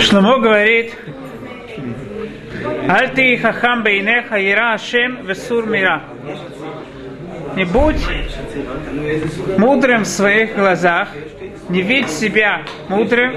Шломо 0.00 0.38
говорит, 0.38 0.94
Аль 2.88 3.10
ты 3.14 3.36
хахам 3.38 3.82
бейнеха 3.82 4.36
ира 4.36 4.74
ашем 4.74 5.26
весур 5.26 5.66
мира. 5.66 6.02
Не 7.56 7.64
будь 7.64 8.02
мудрым 9.58 10.02
в 10.02 10.06
своих 10.06 10.54
глазах, 10.54 11.08
не 11.68 11.82
видь 11.82 12.10
себя 12.10 12.62
мудрым. 12.88 13.36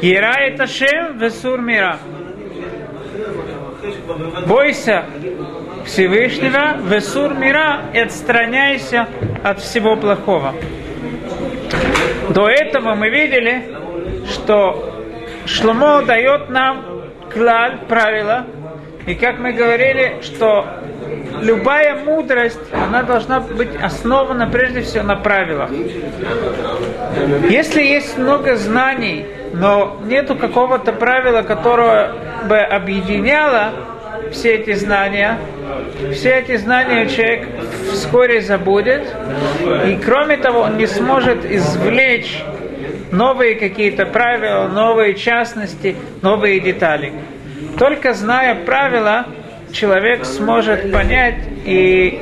Ира 0.00 0.34
это 0.40 0.66
шем 0.66 1.18
весур 1.18 1.60
мира. 1.60 1.98
Бойся 4.46 5.04
Всевышнего, 5.84 6.78
весур 6.88 7.34
мира 7.34 7.82
и 7.92 7.98
отстраняйся 7.98 9.08
от 9.42 9.60
всего 9.60 9.96
плохого. 9.96 10.54
До 12.30 12.48
этого 12.48 12.94
мы 12.94 13.08
видели, 13.08 13.74
что 14.30 14.94
Шломо 15.46 16.02
дает 16.02 16.50
нам 16.50 16.84
клаль, 17.32 17.78
правила, 17.88 18.46
и 19.06 19.14
как 19.14 19.38
мы 19.38 19.52
говорили, 19.52 20.18
что 20.22 20.66
любая 21.40 21.96
мудрость, 22.04 22.60
она 22.72 23.02
должна 23.02 23.40
быть 23.40 23.74
основана 23.82 24.46
прежде 24.46 24.82
всего 24.82 25.04
на 25.04 25.16
правилах. 25.16 25.70
Если 27.48 27.82
есть 27.82 28.18
много 28.18 28.56
знаний, 28.56 29.24
но 29.54 29.98
нету 30.04 30.36
какого-то 30.36 30.92
правила, 30.92 31.42
которое 31.42 32.12
бы 32.48 32.58
объединяло 32.58 33.72
все 34.32 34.56
эти 34.56 34.74
знания, 34.74 35.38
все 36.12 36.38
эти 36.38 36.56
знания 36.56 37.06
человек 37.08 37.48
вскоре 37.92 38.40
забудет, 38.40 39.02
и 39.86 39.98
кроме 40.04 40.36
того, 40.36 40.60
он 40.60 40.76
не 40.76 40.86
сможет 40.86 41.44
извлечь 41.44 42.42
новые 43.12 43.54
какие-то 43.54 44.06
правила, 44.06 44.68
новые 44.68 45.14
частности, 45.14 45.96
новые 46.22 46.60
детали. 46.60 47.12
Только 47.78 48.12
зная 48.12 48.54
правила, 48.54 49.26
человек 49.72 50.24
сможет 50.24 50.92
понять 50.92 51.42
и, 51.64 52.20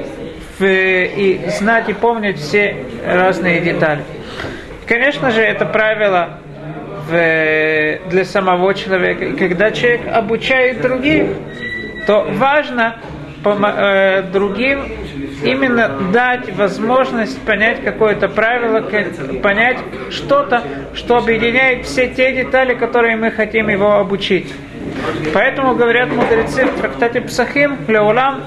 и 0.61 1.41
знать 1.59 1.89
и 1.89 1.93
помнить 1.93 2.39
все 2.39 2.77
разные 3.07 3.61
детали. 3.61 4.03
Конечно 4.87 5.31
же, 5.31 5.41
это 5.43 5.67
правило 5.67 6.39
для 7.09 8.25
самого 8.25 8.75
человека. 8.75 9.27
И 9.27 9.37
когда 9.37 9.71
человек 9.71 10.03
обучает 10.13 10.81
других, 10.81 11.29
то 12.07 12.27
важно 12.33 12.97
э, 13.45 14.23
другим 14.33 14.85
именно 15.43 15.91
дать 16.13 16.55
возможность 16.57 17.41
понять 17.43 17.83
какое-то 17.83 18.29
правило, 18.29 18.81
понять 19.43 19.79
что-то, 20.11 20.63
что 20.95 21.19
объединяет 21.19 21.85
все 21.87 22.09
те 22.09 22.33
детали, 22.33 22.75
которые 22.75 23.17
мы 23.17 23.31
хотим 23.31 23.69
его 23.69 23.97
обучить. 23.97 24.53
Поэтому 25.33 25.75
говорят 25.75 26.11
мудрецы 26.11 26.67
в 26.67 26.81
трактате 26.81 27.21
Псахим, 27.21 27.77
Леулам, 27.89 28.43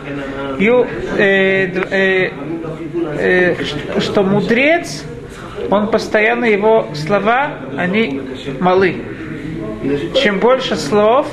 ю, 0.57 0.85
э, 1.17 1.67
э, 1.91 2.31
э, 3.17 3.55
что 3.99 4.23
мудрец, 4.23 5.05
он 5.69 5.87
постоянно, 5.87 6.45
его 6.45 6.87
слова, 6.93 7.51
они 7.77 8.21
малы. 8.59 8.95
Чем 10.15 10.39
больше 10.39 10.75
слов, 10.75 11.27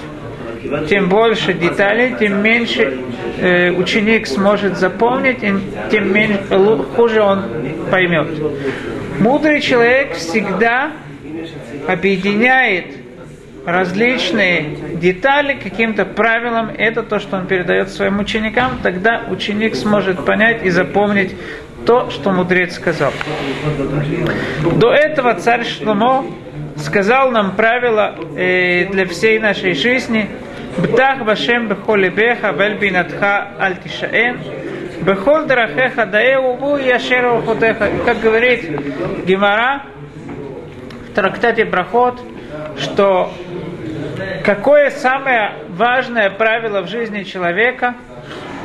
тем 0.88 1.08
больше 1.08 1.52
деталей, 1.52 2.14
тем 2.18 2.42
меньше 2.42 2.98
э, 3.38 3.70
ученик 3.70 4.26
сможет 4.26 4.78
запомнить, 4.78 5.42
и 5.42 5.52
тем 5.90 6.12
меньше, 6.12 6.42
хуже 6.96 7.22
он 7.22 7.44
поймет. 7.90 8.28
Мудрый 9.18 9.60
человек 9.60 10.14
всегда 10.14 10.92
объединяет 11.88 12.86
различные 13.64 14.76
детали 14.94 15.58
каким-то 15.60 16.04
правилам. 16.04 16.70
Это 16.76 17.02
то, 17.02 17.18
что 17.18 17.36
он 17.36 17.46
передает 17.46 17.88
своим 17.90 18.20
ученикам. 18.20 18.78
Тогда 18.82 19.24
ученик 19.28 19.74
сможет 19.74 20.24
понять 20.24 20.64
и 20.64 20.70
запомнить 20.70 21.34
то, 21.84 22.10
что 22.10 22.30
мудрец 22.30 22.74
сказал. 22.74 23.12
До 24.76 24.92
этого 24.92 25.34
царь 25.34 25.64
Шломо 25.64 26.24
сказал 26.76 27.30
нам 27.30 27.56
правила 27.56 28.14
э, 28.36 28.86
для 28.86 29.06
всей 29.06 29.38
нашей 29.38 29.74
жизни– 29.74 30.28
Бтах 30.78 31.24
Башем 31.24 31.68
Бехол 31.68 31.96
Лебеха 31.96 32.52
Вель 32.52 32.76
Бинатха 32.76 33.48
Аль 33.58 33.76
Тишаэн 33.76 34.38
Бехол 35.00 35.46
Дарахеха 35.46 36.04
Даэу 36.04 36.76
Яшеру 36.76 37.42
Хотеха. 37.46 37.88
Как 38.04 38.20
говорит 38.20 39.24
Гимара 39.24 39.84
в 41.08 41.14
трактате 41.14 41.64
Брахот, 41.64 42.20
что 42.78 43.32
какое 44.44 44.90
самое 44.90 45.52
важное 45.70 46.28
правило 46.28 46.82
в 46.82 46.88
жизни 46.88 47.22
человека, 47.22 47.94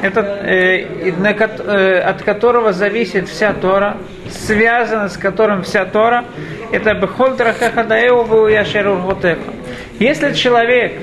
это, 0.01 0.21
э, 0.21 1.13
на, 1.17 1.29
э, 1.29 1.99
от 1.99 2.23
которого 2.23 2.73
зависит 2.73 3.29
вся 3.29 3.53
Тора, 3.53 3.95
связано 4.29 5.07
с 5.07 5.15
которым 5.15 5.63
вся 5.63 5.85
Тора, 5.85 6.25
это 6.73 6.93
Бехол 6.93 7.35
Дарахеха 7.35 7.85
Даэу 7.85 8.23
Ву 8.23 8.47
Яшеру. 8.47 8.99
Если 9.99 10.33
человек 10.33 10.93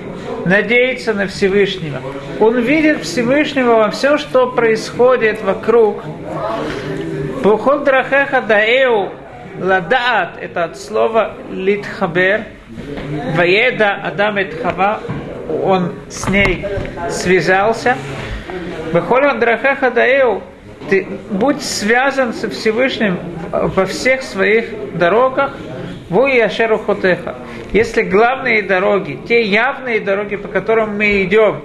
надеется 0.44 1.14
на 1.14 1.26
Всевышнего. 1.26 2.00
Он 2.40 2.58
видит 2.58 3.02
Всевышнего 3.02 3.76
во 3.76 3.90
всем, 3.90 4.18
что 4.18 4.50
происходит 4.50 5.42
вокруг. 5.42 6.02
Бухол 7.42 7.80
драхеха 7.80 8.42
даэу 8.42 9.10
ладаат, 9.60 10.38
это 10.40 10.64
от 10.64 10.78
слова 10.78 11.34
литхабер, 11.50 12.44
ваеда 13.36 13.94
адам 14.04 14.38
et 14.38 14.60
хава, 14.60 15.00
он 15.62 15.92
с 16.08 16.28
ней 16.28 16.66
связался. 17.10 17.96
Бухол 18.92 19.38
драхеха 19.38 19.90
даэу, 19.90 20.42
ты 20.88 21.06
будь 21.30 21.62
связан 21.62 22.32
со 22.32 22.48
Всевышним 22.48 23.18
во 23.50 23.86
всех 23.86 24.22
своих 24.22 24.96
дорогах, 24.96 25.52
Ву 26.08 26.26
и 26.26 26.38
Ашеру 26.38 26.78
Хотеха. 26.78 27.36
Если 27.72 28.02
главные 28.02 28.62
дороги, 28.62 29.18
те 29.28 29.42
явные 29.42 30.00
дороги, 30.00 30.36
по 30.36 30.48
которым 30.48 30.96
мы 30.96 31.22
идем, 31.22 31.60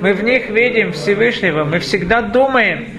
мы 0.00 0.12
в 0.12 0.22
них 0.22 0.50
видим 0.50 0.92
Всевышнего, 0.92 1.64
мы 1.64 1.80
всегда 1.80 2.22
думаем, 2.22 2.90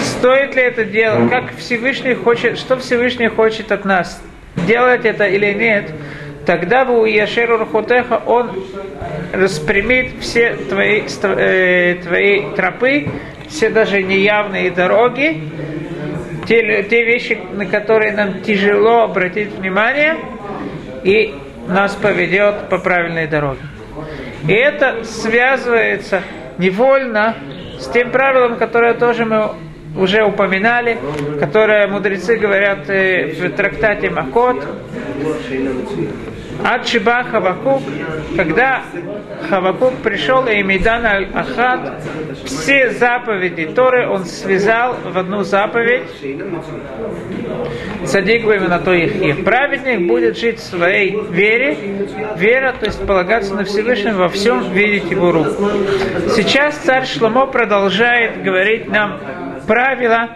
стоит 0.00 0.56
ли 0.56 0.62
это 0.62 0.84
делать, 0.84 1.30
как 1.30 1.54
Всевышний 1.56 2.14
хочет, 2.14 2.58
что 2.58 2.78
Всевышний 2.78 3.28
хочет 3.28 3.70
от 3.70 3.84
нас, 3.84 4.22
делать 4.66 5.04
это 5.04 5.26
или 5.26 5.52
нет, 5.52 5.90
тогда 6.46 6.86
бы 6.86 7.06
Яшеру 7.10 7.58
Рахотеха 7.58 8.22
он 8.24 8.64
распрямит 9.34 10.12
все 10.20 10.54
твои, 10.70 11.02
э, 11.22 11.96
твои 12.02 12.54
тропы, 12.54 13.08
все 13.48 13.68
даже 13.68 14.02
неявные 14.02 14.70
дороги, 14.70 15.42
те, 16.48 16.82
те 16.84 17.04
вещи, 17.04 17.38
на 17.52 17.66
которые 17.66 18.12
нам 18.12 18.40
тяжело 18.40 19.02
обратить 19.02 19.50
внимание, 19.50 20.16
и 21.06 21.32
нас 21.68 21.94
поведет 21.94 22.68
по 22.68 22.78
правильной 22.78 23.28
дороге. 23.28 23.60
И 24.48 24.52
это 24.52 25.04
связывается 25.04 26.22
невольно 26.58 27.36
с 27.78 27.86
тем 27.86 28.10
правилом, 28.10 28.56
которое 28.56 28.94
тоже 28.94 29.24
мы 29.24 29.50
уже 29.96 30.24
упоминали, 30.24 30.98
которое 31.38 31.86
мудрецы 31.86 32.36
говорят 32.36 32.90
э, 32.90 33.32
в 33.32 33.50
трактате 33.50 34.10
Макот, 34.10 34.66
от 36.64 36.86
Шиба 36.88 37.22
Хавакук, 37.24 37.82
когда 38.36 38.82
Хавакук 39.48 39.94
пришел 40.02 40.46
и 40.46 40.62
Мидан 40.62 41.04
Ахад, 41.34 42.02
все 42.44 42.90
заповеди 42.90 43.66
Торы 43.66 44.08
он 44.08 44.24
связал 44.24 44.96
в 45.04 45.16
одну 45.16 45.42
заповедь. 45.44 46.02
Садик 48.06 48.44
на 48.44 48.78
то 48.78 48.92
их 48.92 49.44
Праведник 49.44 50.06
будет 50.06 50.38
жить 50.38 50.58
в 50.58 50.62
своей 50.62 51.18
вере. 51.30 51.76
Вера, 52.36 52.74
то 52.78 52.86
есть 52.86 53.04
полагаться 53.06 53.54
на 53.54 53.64
Всевышнего 53.64 54.22
во 54.22 54.28
всем, 54.28 54.72
видеть 54.72 55.10
его 55.10 55.32
руку. 55.32 55.70
Сейчас 56.34 56.76
царь 56.78 57.06
Шломо 57.06 57.46
продолжает 57.46 58.42
говорить 58.42 58.88
нам 58.88 59.20
правила, 59.66 60.30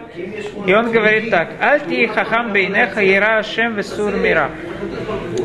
и 0.67 0.75
он 0.75 0.91
говорит 0.91 1.31
так. 1.31 1.51
Альти 1.61 2.07
хахам 2.07 2.53
бейнеха 2.53 3.01
ира 3.01 3.39
ашем 3.39 3.75
весур 3.75 4.15
мира. 4.17 4.51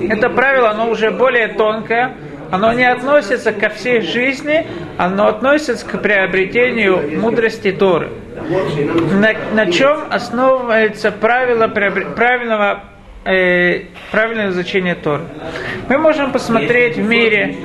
Это 0.09 0.29
правило, 0.29 0.71
оно 0.71 0.89
уже 0.89 1.11
более 1.11 1.49
тонкое, 1.49 2.13
оно 2.55 2.71
не 2.73 2.89
относится 2.89 3.51
ко 3.51 3.69
всей 3.69 4.01
жизни, 4.01 4.65
оно 4.97 5.27
относится 5.27 5.85
к 5.85 6.01
приобретению 6.01 7.19
мудрости 7.19 7.71
Торы. 7.71 8.09
На, 9.13 9.33
на 9.53 9.71
чем 9.71 10.03
основывается 10.09 11.11
правило 11.11 11.67
правильного 11.67 12.83
э, 13.25 13.81
правильное 14.11 14.49
изучение 14.49 14.95
Торы. 14.95 15.23
Мы 15.89 15.97
можем 15.97 16.31
посмотреть 16.31 16.95
в 16.95 17.03
мире, 17.03 17.55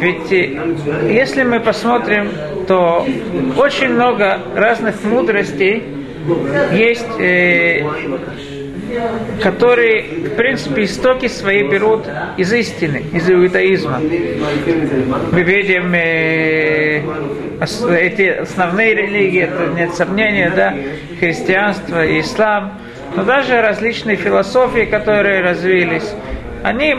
ведь 0.00 0.30
э, 0.30 1.12
если 1.12 1.42
мы 1.42 1.60
посмотрим, 1.60 2.30
то 2.68 3.06
очень 3.56 3.90
много 3.90 4.40
разных 4.54 5.02
мудростей 5.04 5.82
есть 6.72 7.18
э, 7.18 7.82
которые, 9.42 10.02
в 10.02 10.36
принципе, 10.36 10.84
истоки 10.84 11.28
свои 11.28 11.62
берут 11.62 12.06
из 12.36 12.52
истины, 12.52 13.04
из 13.12 13.28
иудаизма. 13.30 14.00
Мы 15.32 15.42
видим 15.42 15.92
э, 15.94 17.02
эти 17.98 18.28
основные 18.28 18.94
религии, 18.94 19.42
это 19.42 19.66
нет 19.74 19.94
сомнения, 19.94 20.52
да, 20.54 20.74
христианство 21.18 22.20
ислам, 22.20 22.80
но 23.16 23.24
даже 23.24 23.60
различные 23.60 24.16
философии, 24.16 24.84
которые 24.84 25.42
развились, 25.42 26.10
они 26.62 26.94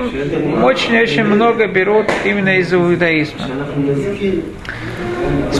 очень-очень 0.63 1.23
много 1.23 1.67
берут 1.67 2.05
именно 2.23 2.59
из 2.59 2.71
иудаизма. 2.71 3.41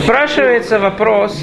Спрашивается 0.06 0.78
вопрос, 0.78 1.42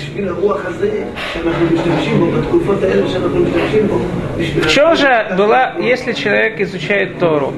в 4.38 4.68
чем 4.70 4.96
же 4.96 5.36
была, 5.38 5.74
если 5.82 6.14
человек 6.14 6.62
изучает 6.62 7.20
Тору, 7.20 7.52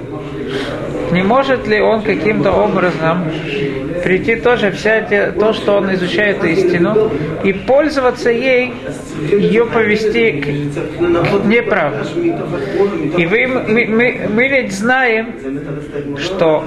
не 1.12 1.22
может 1.22 1.68
ли 1.68 1.80
он 1.80 2.02
каким-то 2.02 2.52
образом 2.54 3.32
прийти 4.06 4.36
тоже 4.36 4.70
взять 4.70 5.10
то, 5.40 5.52
что 5.52 5.78
он 5.78 5.92
изучает 5.96 6.44
истину, 6.44 7.12
и 7.44 7.54
пользоваться 7.54 8.30
ей, 8.30 8.72
ее 9.32 9.66
повести 9.66 10.32
к, 10.32 10.46
к 10.46 11.46
неправде. 11.46 12.08
И 13.18 13.26
вы, 13.26 13.48
мы, 13.48 13.86
мы, 13.88 14.30
мы 14.32 14.48
ведь 14.48 14.74
знаем, 14.74 15.34
что 16.20 16.64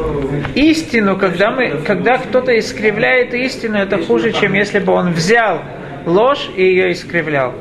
истину, 0.56 1.16
когда, 1.16 1.52
мы, 1.52 1.80
когда 1.86 2.18
кто-то 2.18 2.58
искривляет 2.58 3.32
истину, 3.34 3.78
это 3.78 3.98
хуже, 3.98 4.32
чем 4.32 4.54
если 4.54 4.80
бы 4.80 4.92
он 4.92 5.12
взял 5.12 5.60
ложь 6.06 6.50
и 6.56 6.64
ее 6.64 6.90
искривлял. 6.90 7.54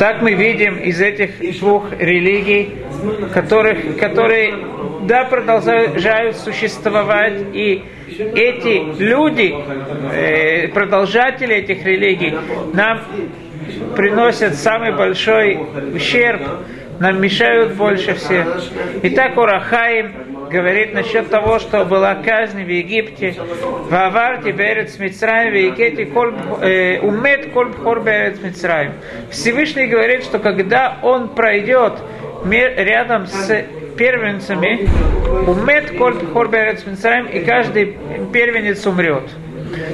Так 0.00 0.20
мы 0.20 0.32
видим 0.32 0.78
из 0.78 1.00
этих 1.00 1.38
двух 1.60 1.92
религий, 1.96 2.70
которых, 3.32 3.98
которые 3.98 4.54
да, 5.02 5.24
продолжают 5.24 6.36
существовать, 6.36 7.34
и 7.52 7.84
эти 8.20 9.00
люди, 9.00 9.54
э, 10.12 10.68
продолжатели 10.68 11.56
этих 11.56 11.84
религий, 11.84 12.34
нам 12.72 13.00
приносят 13.96 14.54
самый 14.54 14.92
большой 14.92 15.58
ущерб, 15.94 16.42
нам 16.98 17.20
мешают 17.20 17.74
больше 17.74 18.14
всех. 18.14 18.46
Итак, 19.02 19.38
Урахаим 19.38 20.12
говорит 20.50 20.92
насчет 20.92 21.30
того, 21.30 21.58
что 21.58 21.84
была 21.84 22.14
казнь 22.16 22.62
в 22.62 22.68
Египте. 22.68 23.34
Вавар 23.88 24.42
Берец 24.42 24.98
Мицраем, 24.98 25.52
Вейкети 25.52 26.10
э, 26.62 27.00
Умет 27.00 27.52
Коль 27.52 27.68
Бхор 27.68 28.02
Берец 28.02 28.40
Мицраем. 28.42 28.92
Всевышний 29.30 29.86
говорит, 29.86 30.24
что 30.24 30.38
когда 30.38 30.98
он 31.02 31.28
пройдет 31.30 31.94
рядом 32.44 33.26
с 33.26 33.64
первенцами, 34.00 34.88
умет 35.46 35.90
коль 35.98 36.16
хорберец 36.32 36.82
и 37.30 37.40
каждый 37.40 37.98
первенец 38.32 38.86
умрет. 38.86 39.24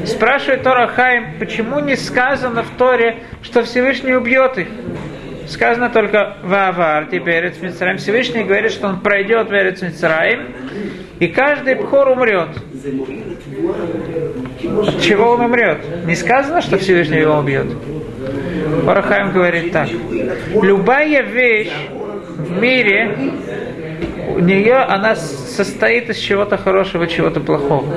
Спрашивает 0.05 0.63
Тора 0.63 0.87
Хайм, 0.87 1.39
почему 1.41 1.81
не 1.81 1.97
сказано 1.97 2.63
в 2.63 2.71
Торе, 2.79 3.17
что 3.43 3.65
Всевышний 3.65 4.15
убьет 4.15 4.59
их? 4.59 4.69
Сказано 5.49 5.91
только 5.91 6.37
Вавар, 6.45 7.07
теперь 7.07 7.53
Мицраим. 7.61 7.99
Всевышний 7.99 8.45
говорит, 8.45 8.71
что 8.71 8.87
он 8.87 9.01
пройдет 9.01 9.49
в 9.49 9.53
Эрец 9.53 9.83
и 11.19 11.27
каждый 11.27 11.75
пхор 11.75 12.09
умрет. 12.09 12.51
Чего 15.03 15.31
он 15.31 15.41
умрет? 15.41 15.79
Не 16.07 16.15
сказано, 16.15 16.63
что 16.63 16.79
Всевышний 16.79 17.19
его 17.19 17.39
убьет. 17.39 17.67
Парахаим 18.87 19.33
говорит 19.33 19.73
так. 19.73 19.89
Любая 20.63 21.23
вещь 21.23 21.73
в 21.91 22.61
мире 22.61 23.35
у 24.29 24.39
нее 24.41 24.77
она 24.77 25.17
состоит 25.17 26.11
из 26.11 26.19
чего-то 26.19 26.57
хорошего, 26.57 27.07
чего-то 27.07 27.41
плохого. 27.41 27.95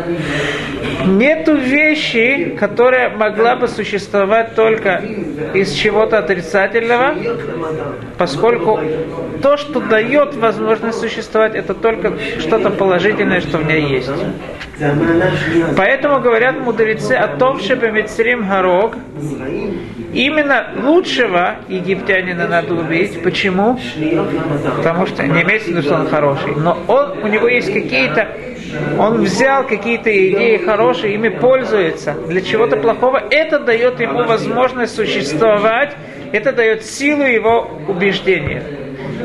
Нету 1.06 1.56
вещи, 1.56 2.56
которая 2.60 3.10
могла 3.16 3.56
бы 3.56 3.68
существовать 3.68 4.56
только 4.56 5.02
из 5.54 5.72
чего-то 5.72 6.18
отрицательного, 6.20 7.16
поскольку 8.18 8.80
то, 9.42 9.58
что 9.58 9.80
дает 9.80 10.36
возможность 10.36 11.00
существовать, 11.00 11.56
это 11.56 11.74
только 11.74 12.14
что-то 12.40 12.70
положительное, 12.70 13.42
что 13.42 13.58
в 13.58 13.66
ней 13.66 13.82
есть. 13.88 14.10
Поэтому 15.76 16.20
говорят 16.22 16.60
мудрецы 16.60 17.14
о 17.14 17.28
том, 17.38 17.60
что 17.60 17.76
Мецрим 17.76 18.48
Горог, 18.48 18.96
именно 20.14 20.68
лучшего 20.84 21.56
египтянина 21.68 22.48
надо 22.48 22.76
убить. 22.76 23.22
Почему? 23.22 23.80
Потому 24.78 25.06
что 25.06 25.26
не 25.26 25.42
имеется 25.42 25.82
что 25.82 25.96
он 25.96 26.08
хороший, 26.08 26.56
но 26.56 26.78
он, 26.88 27.24
у 27.24 27.28
него 27.28 27.48
есть 27.48 27.72
какие-то 27.72 28.28
он 28.98 29.24
взял 29.24 29.66
какие-то 29.66 30.12
идеи 30.12 30.58
хорошие, 30.58 31.16
ими 31.16 31.30
пользуется 31.30 32.14
для 32.28 32.42
чего-то 32.42 32.78
плохого, 32.78 33.22
это 33.30 33.60
дает 33.60 34.00
ему 34.00 34.24
возможность 34.26 34.96
существовать, 34.96 35.96
это 36.32 36.52
дает 36.52 36.86
силу 36.86 37.24
его 37.24 37.70
убеждения. 37.88 38.64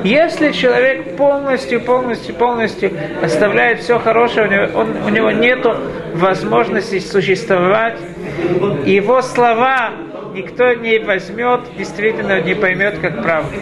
Если 0.03 0.53
человек 0.53 1.17
полностью, 1.17 1.81
полностью, 1.81 2.35
полностью 2.35 2.93
оставляет 3.23 3.81
все 3.81 3.99
хорошее, 3.99 4.47
у 4.47 4.51
него, 4.51 4.81
он, 4.81 4.97
у 5.07 5.09
него 5.09 5.31
нет 5.31 5.65
возможности 6.15 6.99
существовать, 6.99 7.97
его 8.85 9.23
слова 9.23 9.93
никто 10.35 10.75
не 10.75 10.99
возьмет, 10.99 11.61
действительно 11.77 12.41
не 12.41 12.55
поймет 12.55 12.99
как 12.99 13.23
правду. 13.23 13.57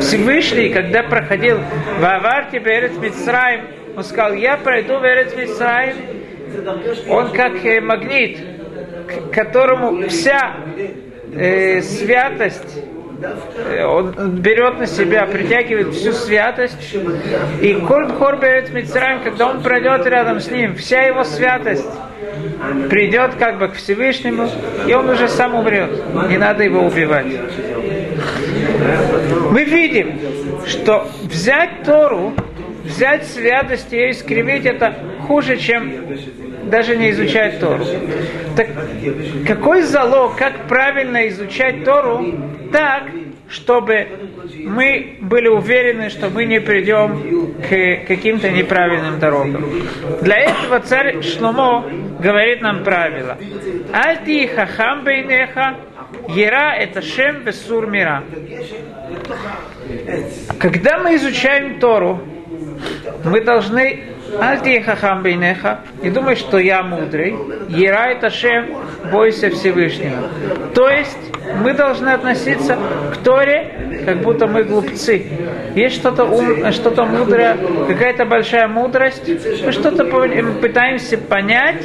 Всевышний, 0.00 0.70
когда 0.70 1.02
проходил 1.02 1.58
в 2.00 2.04
Аварте 2.04 2.58
Берет 2.58 2.98
Мицраим, 3.00 3.66
он 3.96 4.04
сказал, 4.04 4.32
я 4.32 4.56
пройду 4.56 4.98
в 4.98 5.04
Эрец 5.04 5.32
он 7.08 7.32
как 7.32 7.64
э, 7.64 7.80
магнит, 7.80 8.38
к 9.08 9.34
которому 9.34 10.08
вся 10.08 10.56
э, 11.34 11.80
святость 11.82 12.82
Э, 13.18 13.84
он 13.84 14.12
берет 14.40 14.78
на 14.78 14.86
себя, 14.86 15.26
притягивает 15.26 15.94
всю 15.94 16.12
святость. 16.12 16.94
И 17.60 17.74
Коль 17.74 18.12
Хорберет 18.12 18.72
Мицраем, 18.72 19.22
когда 19.22 19.48
он 19.48 19.62
пройдет 19.62 20.06
рядом 20.06 20.40
с 20.40 20.50
ним, 20.50 20.74
вся 20.76 21.02
его 21.02 21.24
святость 21.24 21.88
придет 22.90 23.34
как 23.38 23.58
бы 23.58 23.68
к 23.68 23.74
Всевышнему, 23.74 24.48
и 24.86 24.94
он 24.94 25.08
уже 25.08 25.28
сам 25.28 25.54
умрет. 25.54 25.90
Не 26.28 26.38
надо 26.38 26.64
его 26.64 26.80
убивать. 26.80 27.26
Мы 29.50 29.64
видим, 29.64 30.18
что 30.66 31.08
взять 31.24 31.82
Тору, 31.84 32.34
взять 32.84 33.26
святость 33.26 33.92
и 33.92 33.96
ее 33.96 34.10
искривить, 34.10 34.66
это 34.66 34.94
хуже, 35.26 35.56
чем 35.56 35.92
даже 36.70 36.96
не 36.96 37.10
изучать 37.10 37.60
Тору. 37.60 37.84
Так 38.56 38.68
какой 39.46 39.82
залог, 39.82 40.36
как 40.36 40.66
правильно 40.66 41.28
изучать 41.28 41.84
Тору 41.84 42.24
так, 42.72 43.04
чтобы 43.48 44.06
мы 44.64 45.18
были 45.20 45.48
уверены, 45.48 46.10
что 46.10 46.28
мы 46.30 46.44
не 46.44 46.60
придем 46.60 47.54
к 47.62 48.06
каким-то 48.06 48.50
неправильным 48.50 49.18
дорогам. 49.18 49.64
Для 50.22 50.38
этого 50.38 50.80
царь 50.80 51.22
Шломо 51.22 51.84
говорит 52.18 52.60
нам 52.60 52.84
правило. 52.84 53.38
Альти 53.92 54.46
хахам 54.46 55.04
бейнеха, 55.04 55.76
Ера 56.28 56.74
это 56.74 57.02
шем 57.02 57.42
бесур 57.42 57.86
мира. 57.88 58.24
Когда 60.58 60.98
мы 60.98 61.16
изучаем 61.16 61.78
Тору, 61.78 62.20
мы 63.24 63.40
должны 63.40 64.15
Альти 64.40 64.80
хахам 64.80 65.22
бейнеха, 65.22 65.80
не 66.02 66.10
думай, 66.10 66.36
что 66.36 66.58
я 66.58 66.82
мудрый. 66.82 67.36
Ерай 67.68 68.18
Ташем, 68.18 68.66
бойся 69.10 69.50
Всевышнего. 69.50 70.28
То 70.74 70.88
есть 70.90 71.18
мы 71.62 71.72
должны 71.74 72.10
относиться 72.10 72.76
к 73.14 73.16
Торе, 73.18 74.02
как 74.04 74.18
будто 74.18 74.46
мы 74.46 74.64
глупцы. 74.64 75.26
Есть 75.74 75.96
что-то 75.96 76.24
ум, 76.24 76.72
что-то 76.72 77.04
мудрое, 77.04 77.56
какая-то 77.88 78.24
большая 78.24 78.68
мудрость. 78.68 79.28
Мы 79.64 79.72
что-то 79.72 80.04
пытаемся 80.60 81.18
понять, 81.18 81.84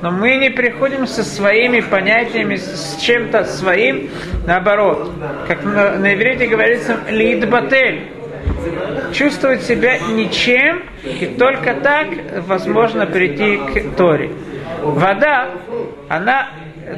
но 0.00 0.10
мы 0.10 0.36
не 0.36 0.50
приходим 0.50 1.06
со 1.06 1.24
своими 1.24 1.80
понятиями, 1.80 2.56
с 2.56 2.96
чем-то 3.00 3.44
своим, 3.44 4.10
наоборот. 4.46 5.10
Как 5.48 5.64
на, 5.64 5.98
на 5.98 6.14
иврите 6.14 6.46
говорится, 6.46 6.98
лидбатель 7.08 8.21
чувствовать 9.12 9.62
себя 9.62 9.98
ничем, 9.98 10.82
и 11.04 11.26
только 11.38 11.74
так 11.74 12.08
возможно 12.46 13.06
прийти 13.06 13.56
к 13.56 13.96
Торе. 13.96 14.30
Вода, 14.82 15.50
она, 16.08 16.48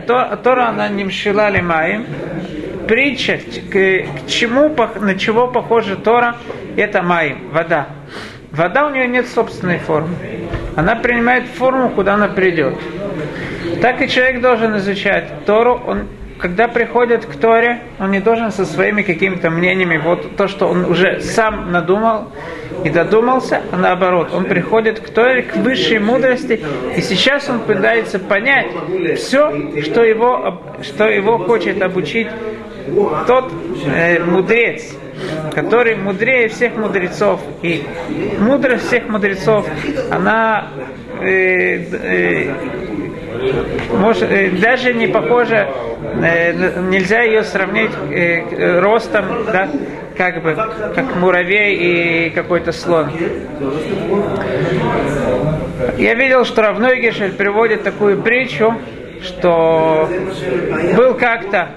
то, 0.07 0.39
Тора, 0.43 0.69
она 0.69 0.89
не 0.89 1.05
мшила 1.05 1.51
лимаем, 1.51 2.07
притча, 2.89 3.39
к, 3.39 3.73
к 3.73 4.27
чему, 4.27 4.75
на 5.01 5.15
чего 5.17 5.49
похожа 5.49 5.97
Тора, 5.97 6.37
это 6.77 7.03
маим, 7.03 7.51
вода. 7.51 7.89
Вода 8.51 8.87
у 8.87 8.91
нее 8.91 9.09
нет 9.09 9.27
собственной 9.27 9.79
формы. 9.79 10.15
Она 10.77 10.95
принимает 10.97 11.47
форму, 11.47 11.91
куда 11.91 12.15
она 12.15 12.29
придет. 12.29 12.79
Так 13.81 14.01
и 14.01 14.09
человек 14.09 14.41
должен 14.41 14.77
изучать 14.77 15.45
Тору, 15.45 15.81
он 15.87 16.09
когда 16.39 16.69
приходит 16.69 17.27
к 17.27 17.37
Торе, 17.37 17.81
он 17.99 18.11
не 18.11 18.21
должен 18.21 18.51
со 18.51 18.65
своими 18.65 19.03
какими-то 19.03 19.51
мнениями, 19.51 19.99
вот 19.99 20.37
то, 20.37 20.49
что 20.49 20.67
он 20.69 20.85
уже 20.85 21.21
сам 21.21 21.71
надумал 21.71 22.33
и 22.85 22.91
додумался, 22.91 23.63
а 23.71 23.77
наоборот, 23.77 24.31
он 24.35 24.45
приходит 24.45 25.01
к 25.01 25.09
Торе, 25.11 25.43
к 25.43 25.57
высшей 25.57 26.01
мудрости, 26.01 26.61
и 26.97 27.01
сейчас 27.01 27.49
он 27.49 27.61
пытается 27.61 28.19
понять 28.19 28.67
все, 29.17 29.81
что 29.83 30.03
его, 30.03 30.61
что 30.83 31.09
его 31.09 31.39
хочет 31.39 31.83
обучить 31.83 32.29
тот 33.27 33.53
э, 33.87 34.23
мудрец, 34.23 34.97
который 35.55 35.97
мудрее 35.97 36.49
всех 36.49 36.77
мудрецов. 36.77 37.41
И 37.63 37.85
мудрость 38.39 38.89
всех 38.89 39.09
мудрецов, 39.09 39.67
она 40.11 40.69
э, 41.21 41.85
э, 41.93 42.55
может, 43.93 44.31
э, 44.31 44.51
даже 44.51 44.95
не 44.95 45.07
похожа, 45.07 45.69
э, 46.23 46.81
нельзя 46.89 47.23
ее 47.23 47.43
сравнить 47.43 47.91
э, 48.11 48.81
ростом, 48.81 49.25
да, 49.53 49.69
как 50.17 50.43
бы, 50.43 50.55
как 50.95 51.17
муравей 51.17 52.29
и 52.29 52.31
какой-то 52.31 52.73
слон. 52.73 53.11
Я 55.99 56.15
видел, 56.15 56.45
что 56.45 56.63
Равной 56.63 57.01
Гешель 57.01 57.33
приводит 57.33 57.83
такую 57.83 58.21
притчу, 58.23 58.75
что 59.25 60.09
был 60.97 61.15
как-то 61.15 61.71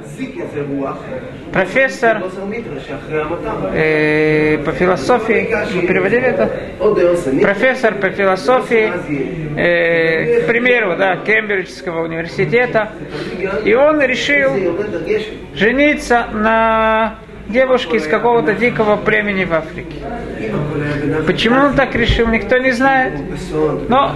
профессор 1.54 2.24
э, 3.74 4.58
по 4.64 4.72
философии, 4.74 5.50
вы 5.74 5.88
переводили 5.88 6.24
это? 6.24 6.52
Профессор 7.42 7.96
по 7.96 8.10
философии, 8.10 8.92
э, 9.58 10.42
к 10.42 10.48
примеру, 10.48 10.96
да, 10.98 11.18
Кембриджского 11.18 12.04
университета, 12.04 12.92
и 13.64 13.74
он 13.74 14.02
решил 14.02 14.52
жениться 15.56 16.28
на 16.34 17.16
девушке 17.48 17.98
из 17.98 18.08
какого-то 18.08 18.54
дикого 18.54 18.98
племени 18.98 19.46
в 19.46 19.54
Африке. 19.54 19.96
Почему 21.26 21.62
он 21.62 21.76
так 21.76 21.96
решил, 21.96 22.28
никто 22.28 22.58
не 22.58 22.72
знает. 22.72 23.14
Но 23.88 24.14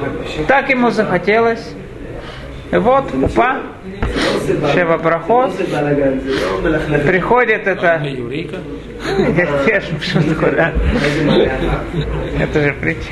так 0.47 0.69
ему 0.69 0.89
захотелось. 0.89 1.75
Вот, 2.71 3.13
упа, 3.13 3.61
Шева 4.73 4.97
проход, 4.97 5.51
приходит 7.05 7.67
это... 7.67 8.01
Это 12.39 12.61
же 12.61 12.73
притча. 12.73 13.11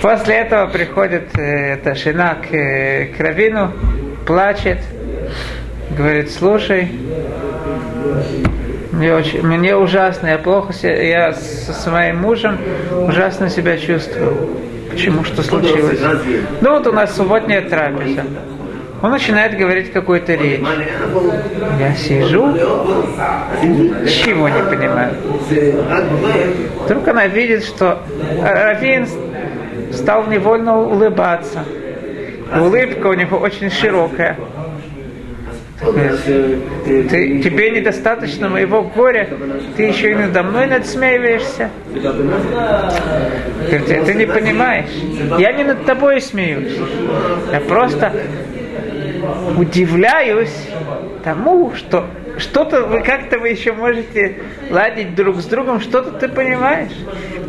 После 0.00 0.34
этого 0.36 0.66
приходит 0.68 1.36
э, 1.36 1.74
эта 1.74 1.94
жена 1.94 2.36
к, 2.36 2.54
э, 2.54 3.06
к 3.06 3.20
Равину, 3.20 3.72
плачет, 4.26 4.78
говорит, 5.96 6.30
слушай, 6.30 6.88
мне, 8.92 9.14
очень, 9.14 9.42
мне 9.42 9.74
ужасно, 9.74 10.28
я 10.28 10.38
плохо 10.38 10.72
себя, 10.72 11.02
я 11.02 11.32
со 11.32 11.72
своим 11.72 12.18
мужем 12.18 12.58
ужасно 13.08 13.48
себя 13.48 13.78
чувствую. 13.78 14.36
Почему? 14.96 15.24
Что 15.24 15.42
случилось? 15.42 16.00
Ну 16.62 16.70
вот 16.70 16.86
у 16.86 16.92
нас 16.92 17.14
субботняя 17.14 17.60
трапеза. 17.60 18.22
Он 19.02 19.10
начинает 19.10 19.58
говорить 19.58 19.92
какую-то 19.92 20.32
речь. 20.32 20.64
Я 21.78 21.94
сижу, 21.94 22.46
ничего 23.62 24.48
не 24.48 24.62
понимаю. 24.62 25.12
Вдруг 26.86 27.08
она 27.08 27.26
видит, 27.26 27.64
что 27.64 28.02
Равин 28.40 29.06
стал 29.92 30.26
невольно 30.28 30.78
улыбаться. 30.78 31.62
Улыбка 32.58 33.08
у 33.08 33.14
него 33.14 33.36
очень 33.36 33.70
широкая. 33.70 34.38
Ты, 35.78 37.42
тебе 37.42 37.70
недостаточно 37.70 38.48
моего 38.48 38.82
горя, 38.82 39.28
ты 39.76 39.84
еще 39.84 40.12
и 40.12 40.14
надо 40.14 40.42
мной 40.42 40.66
надсмеиваешься. 40.66 41.70
Ты, 43.68 44.04
ты 44.04 44.14
не 44.14 44.26
понимаешь. 44.26 44.90
Я 45.38 45.52
не 45.52 45.64
над 45.64 45.84
тобой 45.84 46.20
смеюсь. 46.20 46.78
Я 47.52 47.60
просто 47.60 48.12
удивляюсь 49.58 50.56
тому, 51.22 51.74
что 51.74 52.06
что-то 52.38 52.82
вы 52.82 53.02
как-то 53.02 53.38
вы 53.38 53.48
еще 53.48 53.72
можете 53.72 54.40
ладить 54.70 55.14
друг 55.14 55.36
с 55.36 55.46
другом, 55.46 55.80
что-то 55.80 56.12
ты 56.12 56.28
понимаешь. 56.28 56.92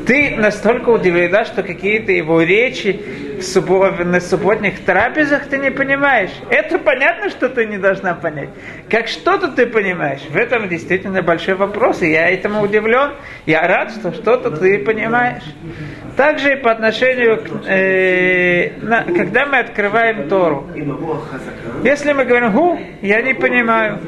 Ты 0.08 0.36
настолько 0.38 0.90
удивлена, 0.90 1.44
что 1.44 1.64
какие-то 1.64 2.14
его 2.14 2.42
речи 2.42 2.98
суббо- 3.42 4.06
на 4.06 4.22
субботних 4.22 4.80
трапезах 4.86 5.48
ты 5.48 5.58
не 5.58 5.70
понимаешь. 5.70 6.32
Это 6.50 6.80
понятно, 6.80 7.30
что 7.30 7.50
ты 7.50 7.66
не 7.66 7.78
должна 7.78 8.14
понять. 8.14 8.48
Как 8.90 9.10
что-то 9.10 9.50
ты 9.50 9.66
понимаешь. 9.66 10.22
В 10.30 10.38
этом 10.38 10.70
действительно 10.70 11.22
большой 11.22 11.56
вопрос, 11.56 12.02
и 12.02 12.10
я 12.10 12.30
этому 12.30 12.62
удивлен. 12.62 13.12
Я 13.46 13.68
рад, 13.68 13.92
что 13.92 14.14
что-то 14.14 14.52
ты 14.52 14.80
понимаешь. 14.80 15.44
Также 16.16 16.54
и 16.54 16.56
по 16.56 16.72
отношению 16.72 17.44
к, 17.44 17.68
э, 17.68 18.72
на, 18.82 19.04
когда 19.04 19.46
мы 19.46 19.60
открываем 19.60 20.30
Тору. 20.30 20.68
Если 21.84 22.14
мы 22.14 22.24
говорим, 22.24 22.54
гу, 22.54 22.80
я 23.02 23.22
не 23.22 23.34
понимаю. 23.34 24.00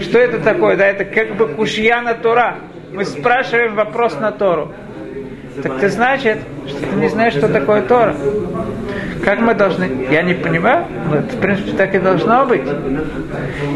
Что 0.00 0.18
это 0.18 0.38
такое? 0.38 0.76
Да, 0.76 0.86
это 0.86 1.06
как 1.06 1.34
бы 1.34 1.48
кушья 1.48 2.02
на 2.02 2.12
Тора. 2.12 2.58
Мы 2.94 3.04
спрашиваем 3.04 3.74
вопрос 3.74 4.20
на 4.20 4.30
Тору. 4.30 4.72
Так 5.64 5.80
ты 5.80 5.88
значит, 5.88 6.38
что 6.68 6.78
ты 6.78 6.94
не 6.94 7.08
знаешь, 7.08 7.34
что 7.34 7.48
такое 7.48 7.82
Тора. 7.82 8.14
Как 9.24 9.40
мы 9.40 9.54
должны? 9.54 10.06
Я 10.12 10.22
не 10.22 10.34
понимаю, 10.34 10.86
но 11.08 11.16
это, 11.16 11.36
в 11.36 11.40
принципе, 11.40 11.72
так 11.72 11.92
и 11.96 11.98
должно 11.98 12.44
быть. 12.44 12.62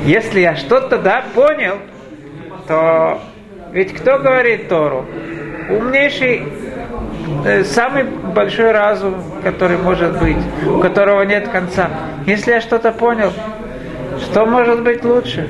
Если 0.04 0.38
я 0.38 0.54
что-то, 0.54 0.98
да, 0.98 1.24
понял, 1.34 1.78
то 2.68 3.20
ведь 3.72 3.92
кто 3.92 4.20
говорит 4.20 4.68
Тору? 4.68 5.04
Умнейший, 5.68 6.44
э, 7.44 7.64
самый 7.64 8.04
большой 8.04 8.70
разум, 8.70 9.16
который 9.42 9.78
может 9.78 10.16
быть, 10.20 10.38
у 10.64 10.78
которого 10.78 11.22
нет 11.22 11.48
конца. 11.48 11.90
Если 12.24 12.52
я 12.52 12.60
что-то 12.60 12.92
понял, 12.92 13.32
что 14.20 14.46
может 14.46 14.84
быть 14.84 15.04
лучше? 15.04 15.48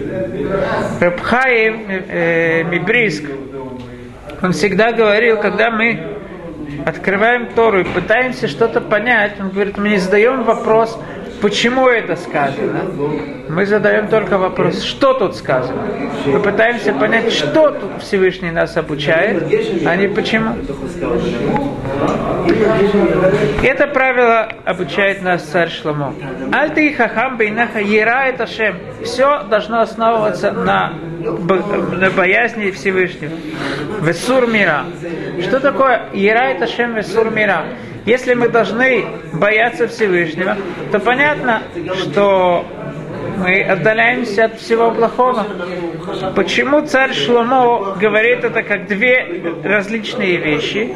Рабхаим 1.01 1.87
э, 1.89 2.63
Мибриск, 2.65 3.25
он 4.42 4.52
всегда 4.52 4.92
говорил, 4.92 5.38
когда 5.40 5.71
мы 5.71 6.18
открываем 6.85 7.49
Тору 7.54 7.80
и 7.80 7.85
пытаемся 7.85 8.49
что-то 8.49 8.80
понять, 8.80 9.40
он 9.40 9.50
говорит, 9.50 9.78
мы 9.78 9.88
не 9.90 9.97
задаем 9.97 10.45
вопрос, 10.45 10.99
почему 11.40 11.88
это 11.88 12.16
сказано. 12.16 12.83
Мы 13.49 13.66
задаем 13.66 14.09
только 14.09 14.38
вопрос, 14.38 14.83
что 14.83 15.14
тут 15.14 15.37
сказано. 15.37 15.83
Мы 16.26 16.40
пытаемся 16.40 16.92
понять, 16.92 17.33
что 17.33 17.71
тут 17.71 18.02
Всевышний 18.02 18.50
нас 18.50 18.76
обучает, 18.76 19.45
а 19.87 19.97
не 19.97 20.09
почему. 20.09 20.54
Это 23.62 23.87
правило 23.87 24.49
обучает 24.64 25.23
нас 25.23 25.42
царь 25.42 25.71
Шломо. 25.71 26.14
Альты 26.52 26.88
и 26.88 26.95
хахам 26.95 27.37
бейнаха 27.37 27.80
ера 27.80 28.26
это 28.26 28.47
шем. 28.47 28.76
Все 29.02 29.42
должно 29.45 29.80
основываться 29.80 30.52
на, 30.52 30.92
на 31.21 32.11
боязни 32.11 32.71
Всевышнего. 32.71 33.33
Весур 34.02 34.47
мира. 34.47 34.85
Что 35.42 35.61
такое 35.61 36.09
ера 36.12 36.50
это 36.50 36.66
шем 36.66 36.95
весур 36.95 37.30
мира? 37.30 37.64
Если 38.09 38.33
мы 38.33 38.49
должны 38.49 39.05
бояться 39.35 39.87
Всевышнего, 39.87 40.57
то 40.91 40.99
понятно, 40.99 41.62
что 41.95 42.65
мы 43.37 43.61
отдаляемся 43.61 44.47
от 44.47 44.59
всего 44.59 44.91
плохого. 44.93 45.47
Почему 46.35 46.87
царь 46.87 47.12
Шломо 47.12 47.99
говорит 48.00 48.45
это 48.45 48.62
как 48.62 48.87
две 48.87 49.53
различные 49.62 50.38
вещи? 50.38 50.95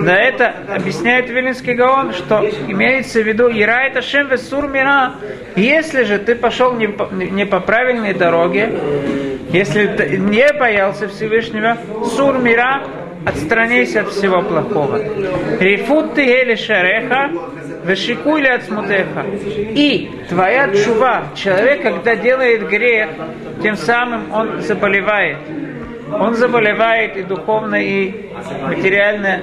Да 0.00 0.14
это 0.16 0.54
объясняет 0.72 1.28
Вилинский 1.30 1.74
Гаон, 1.74 2.12
что 2.12 2.48
имеется 2.68 3.22
в 3.22 3.26
виду 3.26 3.50
Ира 3.50 3.82
это 3.88 4.00
Шем 4.00 4.28
Весур 4.28 4.68
Мира. 4.68 5.14
Если 5.56 6.04
же 6.04 6.18
ты 6.18 6.36
пошел 6.36 6.74
не 6.74 6.86
по, 6.86 7.12
не 7.12 7.44
по 7.44 7.58
правильной 7.58 8.14
дороге, 8.14 8.72
если 9.50 9.88
ты 9.88 10.16
не 10.16 10.52
боялся 10.52 11.08
Всевышнего, 11.08 11.76
Сур 12.04 12.38
Мира, 12.38 12.82
отстранись 13.26 13.96
от 13.96 14.08
всего 14.10 14.40
плохого. 14.42 15.00
Рифут 15.60 16.14
ты 16.14 16.24
гели 16.24 16.54
шареха, 16.54 17.30
вешикули 17.84 18.46
от 18.46 18.62
смутеха. 18.62 19.24
И 19.74 20.10
твоя 20.28 20.72
чува, 20.72 21.24
человек, 21.34 21.82
когда 21.82 22.14
делает 22.14 22.68
грех, 22.68 23.10
тем 23.62 23.76
самым 23.76 24.32
он 24.32 24.60
заболевает. 24.60 25.38
Он 26.12 26.34
заболевает 26.34 27.16
и 27.16 27.22
духовно, 27.24 27.74
и 27.74 28.30
материально, 28.62 29.40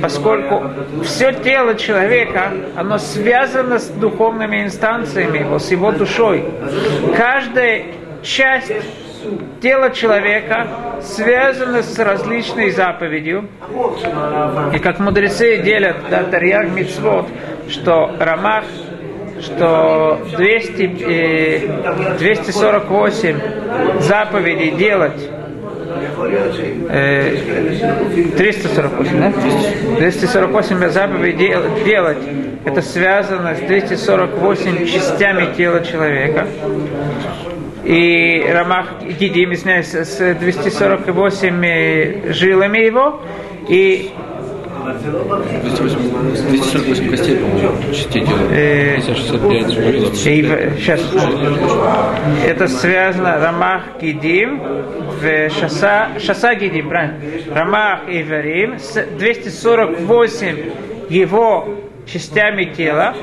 поскольку 0.00 0.64
все 1.04 1.32
тело 1.32 1.76
человека, 1.76 2.50
оно 2.74 2.98
связано 2.98 3.78
с 3.78 3.86
духовными 3.86 4.64
инстанциями 4.64 5.38
его, 5.38 5.60
с 5.60 5.70
его 5.70 5.92
душой. 5.92 6.44
Каждая 7.16 7.84
часть 8.22 8.72
тело 9.60 9.90
человека 9.90 10.66
связано 11.02 11.82
с 11.82 11.98
различной 11.98 12.70
заповедью. 12.70 13.48
И 14.74 14.78
как 14.78 14.98
мудрецы 14.98 15.58
делят 15.58 15.96
да, 16.10 16.22
Тарьяг 16.24 16.70
Мицвод, 16.72 17.26
что 17.68 18.14
Рамах, 18.18 18.64
что 19.40 20.20
200, 20.36 20.86
248 22.18 23.40
заповедей 24.00 24.70
делать 24.72 25.30
348, 28.36 29.20
да? 29.20 29.32
248 29.98 30.88
заповедей 30.88 31.54
делать. 31.84 32.18
Это 32.64 32.80
связано 32.82 33.54
с 33.56 33.60
248 33.60 34.86
частями 34.86 35.52
тела 35.56 35.84
человека. 35.84 36.46
И 37.84 38.44
Рамах 38.48 39.02
Гидим, 39.02 39.52
извиняюсь, 39.52 39.92
с 39.94 40.34
248 40.34 42.32
жилами 42.32 42.78
его. 42.78 43.20
И 43.68 44.10
248 45.62 47.10
костей, 47.10 47.36
по-моему, 47.36 47.76
тела. 48.10 48.26
565 48.96 49.76
говорилось. 49.76 50.18
Сейчас. 50.18 51.00
Это 52.46 52.68
связано 52.68 53.38
Рамах 53.38 53.82
Гидим 54.00 54.60
в 55.20 55.50
Шаса, 55.50 56.08
Шаса 56.18 56.54
Гидим, 56.54 56.88
правильно? 56.88 57.20
Рамах 57.52 58.08
и 58.08 58.22
Верим 58.22 58.78
с 58.78 59.04
248 59.18 60.56
его 61.08 61.68
частями 62.06 62.64
тела, 62.64 63.14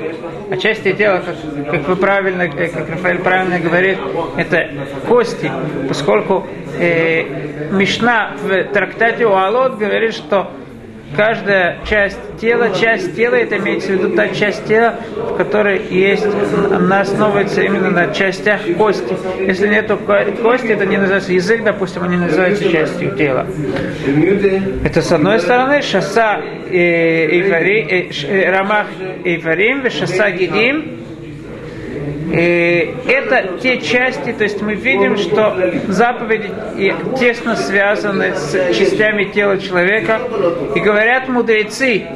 а 0.49 0.57
части 0.57 0.93
тела, 0.93 1.21
как, 1.25 1.71
как 1.71 1.87
вы 1.87 1.95
правильно, 1.95 2.47
как 2.47 2.89
Рафаэль 2.89 3.19
правильно 3.19 3.59
говорит, 3.59 3.97
это 4.37 4.69
кости, 5.07 5.51
поскольку 5.87 6.47
э, 6.79 7.69
Мишна 7.71 8.35
в 8.41 8.63
трактате 8.65 9.25
Уалот 9.25 9.77
говорит, 9.77 10.13
что 10.13 10.51
каждая 11.15 11.79
часть 11.85 12.19
тела, 12.39 12.69
часть 12.79 13.15
тела, 13.15 13.35
это 13.35 13.57
имеется 13.57 13.89
в 13.89 13.91
виду 13.91 14.15
та 14.15 14.29
часть 14.29 14.65
тела, 14.65 14.95
в 15.15 15.37
которой 15.37 15.81
есть, 15.89 16.25
она 16.71 17.01
основывается 17.01 17.61
именно 17.61 17.89
на 17.89 18.13
частях 18.13 18.61
кости. 18.77 19.15
Если 19.39 19.67
нету 19.67 19.97
кости, 19.97 20.67
это 20.67 20.85
не 20.85 20.97
называется 20.97 21.33
язык, 21.33 21.63
допустим, 21.63 22.03
они 22.03 22.17
называются 22.17 22.69
частью 22.69 23.15
тела. 23.15 23.47
Это 24.83 25.01
с 25.01 25.11
одной 25.11 25.39
стороны, 25.39 25.81
шаса 25.81 26.39
и 26.69 27.41
ивари, 27.41 28.11
э, 28.27 28.51
рамах 28.51 28.87
иварим, 29.23 29.89
шаса 29.89 30.31
гидим, 30.31 30.99
и 32.31 32.95
это 33.07 33.57
те 33.59 33.81
части, 33.81 34.31
то 34.33 34.43
есть 34.43 34.61
мы 34.61 34.75
видим, 34.75 35.17
что 35.17 35.55
заповеди 35.87 36.51
тесно 37.19 37.55
связаны 37.55 38.35
с 38.35 38.51
частями 38.75 39.25
тела 39.25 39.57
человека. 39.57 40.19
И 40.75 40.79
говорят 40.79 41.27
мудрецы, 41.27 42.07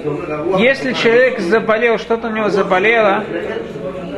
если 0.60 0.94
человек 0.94 1.40
заболел, 1.40 1.98
что-то 1.98 2.28
у 2.28 2.32
него 2.32 2.50
заболело, 2.50 3.24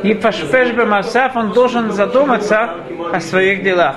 и 0.02 0.12
пашпеш 0.14 0.74
масаф, 0.74 1.34
он 1.34 1.52
должен 1.52 1.90
задуматься 1.92 2.74
о 3.12 3.20
своих 3.20 3.62
делах. 3.62 3.96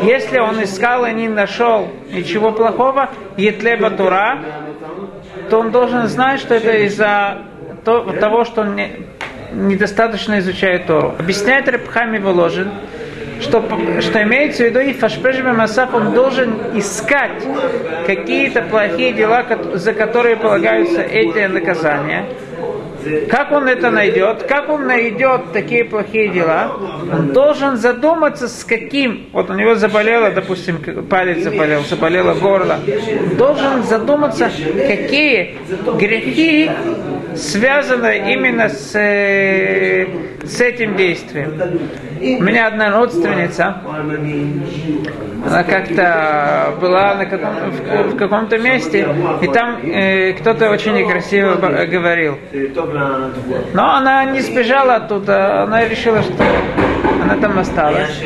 Если 0.00 0.38
он 0.38 0.62
искал 0.62 1.06
и 1.06 1.12
не 1.12 1.28
нашел 1.28 1.88
ничего 2.10 2.52
плохого, 2.52 3.10
етлеба 3.36 3.90
тура, 3.90 4.38
то 5.48 5.60
он 5.60 5.70
должен 5.70 6.06
знать, 6.08 6.40
что 6.40 6.54
это 6.54 6.72
из-за 6.86 7.38
того, 7.84 8.44
что 8.44 8.62
он 8.62 8.74
не, 8.74 9.06
недостаточно 9.52 10.38
изучает 10.38 10.86
Тору. 10.86 11.14
Объясняет 11.18 11.68
Рабхами 11.68 12.18
Воложин, 12.18 12.70
что, 13.40 13.62
что 14.00 14.22
имеется 14.22 14.64
в 14.64 14.66
виду 14.66 14.80
и 14.80 14.92
Фашпешбе 14.92 15.52
Масаф, 15.52 15.94
он 15.94 16.12
должен 16.12 16.54
искать 16.74 17.42
какие-то 18.06 18.62
плохие 18.62 19.12
дела, 19.12 19.44
за 19.74 19.92
которые 19.92 20.36
полагаются 20.36 21.02
эти 21.02 21.46
наказания. 21.46 22.26
Как 23.30 23.52
он 23.52 23.68
это 23.68 23.90
найдет? 23.90 24.42
Как 24.42 24.68
он 24.68 24.86
найдет 24.86 25.52
такие 25.52 25.84
плохие 25.84 26.28
дела? 26.28 26.76
Он 27.12 27.28
должен 27.28 27.76
задуматься, 27.76 28.48
с 28.48 28.64
каким. 28.64 29.28
Вот 29.32 29.50
у 29.50 29.54
него 29.54 29.76
заболело, 29.76 30.30
допустим, 30.30 30.78
палец 31.08 31.44
заболел, 31.44 31.82
заболело 31.84 32.34
горло. 32.34 32.78
Должен 33.38 33.84
задуматься, 33.84 34.50
какие 34.86 35.56
грехи 35.96 36.70
связаны 37.38 38.32
именно 38.32 38.68
с, 38.68 38.94
э, 38.94 40.06
с 40.48 40.60
этим 40.60 40.96
действием. 40.96 41.60
У 42.20 42.42
меня 42.42 42.66
одна 42.66 42.90
родственница, 42.90 43.76
она 45.46 45.62
как-то 45.62 46.74
была 46.80 47.14
на 47.14 47.26
каком, 47.26 47.54
в, 47.70 48.14
в 48.14 48.16
каком-то 48.16 48.58
месте, 48.58 49.08
и 49.40 49.46
там 49.46 49.78
э, 49.84 50.32
кто-то 50.32 50.70
очень 50.70 50.94
некрасиво 50.94 51.54
говорил. 51.54 52.38
Но 53.72 53.94
она 53.94 54.24
не 54.24 54.40
сбежала 54.40 54.96
оттуда, 54.96 55.62
она 55.62 55.86
решила, 55.86 56.22
что 56.22 56.34
она 57.22 57.36
там 57.36 57.58
осталась. 57.58 58.22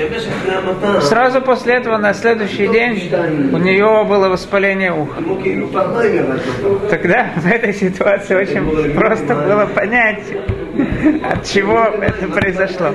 Сразу 1.03 1.41
после 1.43 1.75
этого, 1.75 1.99
на 1.99 2.15
следующий 2.15 2.69
день, 2.69 3.11
у 3.53 3.59
нее 3.59 4.05
было 4.09 4.29
воспаление 4.29 4.93
уха. 4.93 5.21
Тогда 6.89 7.31
в 7.37 7.47
этой 7.47 7.75
ситуации 7.75 8.37
очень 8.37 8.95
просто 8.95 9.35
было 9.35 9.67
понять, 9.67 10.23
от 11.31 11.45
чего 11.45 11.81
это 11.81 12.29
произошло. 12.29 12.95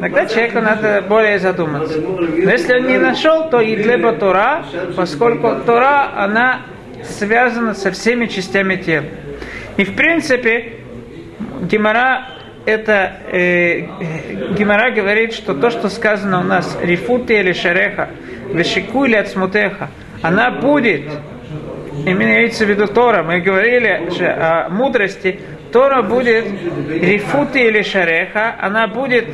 Тогда 0.00 0.26
человеку 0.26 0.60
надо 0.60 1.04
более 1.08 1.38
задуматься. 1.38 1.98
Но 2.00 2.50
если 2.50 2.78
он 2.78 2.86
не 2.86 2.98
нашел, 2.98 3.48
то 3.48 3.60
и 3.60 3.76
для 3.76 4.12
Тора, 4.12 4.64
поскольку 4.96 5.54
Тора, 5.64 6.10
она 6.16 6.62
связана 7.04 7.74
со 7.74 7.90
всеми 7.90 8.26
частями 8.26 8.76
тела. 8.76 9.06
И 9.76 9.84
в 9.84 9.94
принципе, 9.94 10.72
Гимара 11.62 12.34
это 12.66 13.12
э, 13.30 13.80
Гимара 14.56 14.90
говорит, 14.90 15.34
что 15.34 15.54
то, 15.54 15.70
что 15.70 15.88
сказано 15.88 16.40
у 16.40 16.44
нас 16.44 16.78
рифуты 16.82 17.38
или 17.38 17.52
шареха, 17.52 18.08
вешику 18.52 19.04
или 19.04 19.16
ацмутеха, 19.16 19.90
она 20.22 20.50
будет, 20.50 21.02
именно 22.06 22.32
имеется 22.32 22.64
в 22.64 22.70
виду 22.70 22.86
Тора, 22.86 23.22
мы 23.22 23.40
говорили 23.40 24.10
же 24.16 24.26
о 24.26 24.68
мудрости, 24.70 25.40
Тора 25.74 26.02
будет 26.02 26.44
рифуты 26.88 27.66
или 27.66 27.82
шареха, 27.82 28.54
она 28.60 28.86
будет 28.86 29.24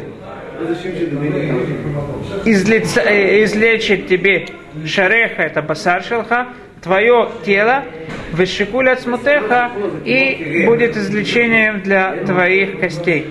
излеца, 2.46 3.03
э, 3.03 3.44
излечить 3.44 4.09
тебе 4.09 4.46
шареха, 4.87 5.42
это 5.42 5.61
басар 5.61 6.03
шелха, 6.03 6.46
твое 6.83 7.29
тело, 7.44 7.85
вышикуля 8.33 8.96
смутеха, 8.96 9.70
и 10.07 10.64
будет 10.64 10.96
излечением 10.96 11.83
для 11.83 12.24
твоих 12.24 12.81
костей. 12.81 13.26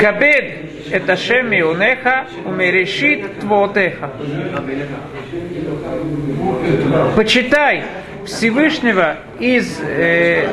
Кабед 0.00 0.44
это 0.90 1.14
шеми 1.18 1.60
унеха, 1.60 2.24
умерешит 2.46 3.40
твотеха. 3.40 4.12
Почитай 7.16 7.82
Всевышнего, 8.24 9.16
из, 9.38 9.80
э, 9.80 10.46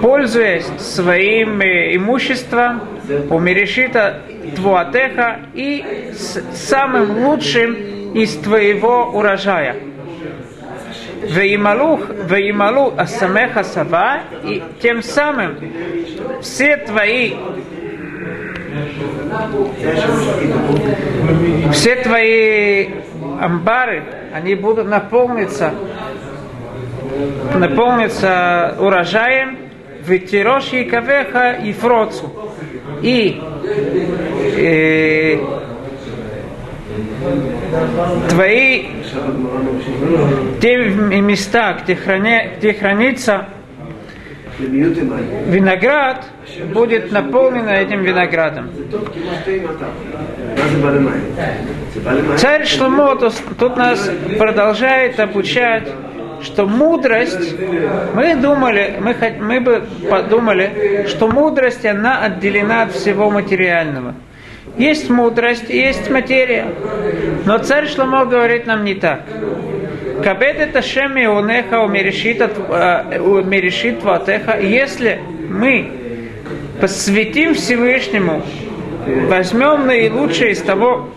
пользуясь 0.00 0.66
своим 0.78 1.60
э, 1.60 1.96
имуществом, 1.96 2.82
умерешита 3.30 4.22
твуатеха 4.56 5.40
и 5.54 6.12
с 6.12 6.42
самым 6.54 7.24
лучшим 7.24 8.12
из 8.14 8.36
твоего 8.36 9.10
урожая. 9.12 9.76
Веймалух, 11.22 12.08
веймалу 12.28 12.94
асамеха 12.96 13.62
сава, 13.62 14.20
и 14.44 14.62
тем 14.80 15.02
самым 15.02 15.56
все 16.40 16.76
твои 16.78 17.34
все 21.72 21.96
твои 21.96 22.88
амбары, 23.40 24.02
они 24.32 24.54
будут 24.54 24.88
наполниться, 24.88 25.72
наполниться 27.54 28.76
урожаем, 28.78 29.58
ветерош 30.06 30.72
и 30.72 30.84
кавеха 30.84 31.52
и 31.52 31.72
фроцу. 31.72 32.32
И 33.02 33.40
э, 34.56 35.38
твои 38.28 38.86
те 40.60 40.76
места, 40.76 41.78
где, 41.82 41.96
храня, 41.96 42.56
где 42.56 42.74
хранится 42.74 43.46
виноград, 44.58 46.26
будет 46.72 47.10
наполнено 47.10 47.70
этим 47.70 48.02
виноградом. 48.02 48.70
Царь 52.36 52.66
Шломо 52.66 53.16
тут 53.16 53.76
нас 53.76 54.10
продолжает 54.38 55.18
обучать, 55.18 55.88
что 56.42 56.66
мудрость, 56.66 57.54
мы 58.14 58.34
думали, 58.36 58.94
мы, 59.00 59.14
мы 59.40 59.60
бы 59.60 59.84
подумали, 60.10 61.06
что 61.08 61.28
мудрость, 61.28 61.86
она 61.86 62.24
отделена 62.24 62.82
от 62.82 62.92
всего 62.92 63.30
материального. 63.30 64.14
Есть 64.78 65.10
мудрость, 65.10 65.68
есть 65.68 66.10
материя. 66.10 66.66
Но 67.44 67.58
царь 67.58 67.86
Шломо 67.88 68.24
говорит 68.24 68.66
нам 68.66 68.84
не 68.84 68.94
так. 68.94 69.22
Кабет 70.22 70.58
это 70.58 70.82
шеми 70.82 71.26
унеха 71.26 71.80
умерешит 71.80 72.42
ватеха. 74.02 74.58
Если 74.60 75.20
мы 75.48 75.90
посвятим 76.80 77.54
Всевышнему, 77.54 78.42
возьмем 79.28 79.86
наилучшее 79.86 80.52
из 80.52 80.62
того, 80.62 81.08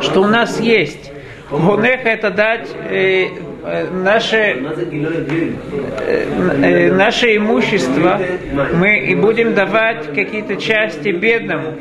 что 0.00 0.22
у 0.22 0.26
нас 0.26 0.58
есть. 0.60 1.12
Гонеха 1.52 2.08
это 2.08 2.30
дать 2.30 2.68
э, 2.88 3.26
э, 3.26 3.28
наше, 3.62 4.36
э, 4.36 6.26
э, 6.62 6.92
наше 6.92 7.36
имущество, 7.36 8.18
мы 8.74 8.98
и 8.98 9.14
будем 9.14 9.54
давать 9.54 10.12
какие-то 10.14 10.56
части 10.56 11.10
бедному. 11.10 11.74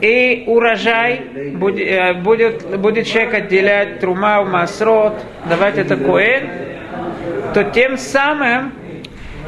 И 0.00 0.44
урожай 0.46 1.22
будет, 1.54 1.86
э, 1.86 2.14
будет, 2.14 2.78
будет 2.78 3.06
человек 3.06 3.34
отделять 3.34 4.00
трума, 4.00 4.42
масрот, 4.44 5.14
давать 5.48 5.78
это 5.78 5.96
коэн, 5.96 6.48
то 7.54 7.64
тем 7.64 7.96
самым 7.96 8.72